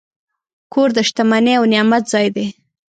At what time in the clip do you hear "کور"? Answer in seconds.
0.73-0.89